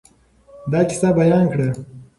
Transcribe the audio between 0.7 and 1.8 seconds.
دا قصه بیان کړه.